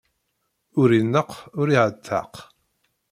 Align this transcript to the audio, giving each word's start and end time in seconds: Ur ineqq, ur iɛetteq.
Ur 0.79 0.89
ineqq, 0.99 1.31
ur 1.59 1.67
iɛetteq. 1.75 2.33